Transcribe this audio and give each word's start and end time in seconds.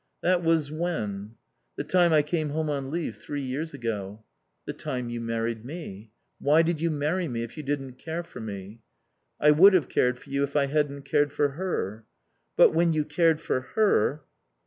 "That 0.23 0.41
was 0.43 0.71
when?" 0.71 1.35
"The 1.75 1.83
time 1.83 2.11
I 2.11 2.23
came 2.23 2.49
home 2.49 2.71
on 2.71 2.89
leave 2.89 3.17
three 3.17 3.43
years 3.43 3.71
ago." 3.75 4.23
"The 4.65 4.73
time 4.73 5.11
you 5.11 5.21
married 5.21 5.63
me. 5.63 6.09
Why 6.39 6.63
did 6.63 6.81
you 6.81 6.89
marry 6.89 7.27
me, 7.27 7.43
if 7.43 7.55
you 7.55 7.61
didn't 7.61 7.99
care 7.99 8.23
for 8.23 8.39
me?" 8.39 8.81
"I 9.39 9.51
would 9.51 9.73
have 9.75 9.89
cared 9.89 10.17
for 10.17 10.31
you 10.31 10.43
if 10.43 10.55
I 10.55 10.65
hadn't 10.65 11.03
cared 11.03 11.31
for 11.31 11.49
her." 11.49 12.03
"But, 12.57 12.73
when 12.73 12.93
you 12.93 13.05
cared 13.05 13.41
for 13.41 13.61
her 13.75 14.23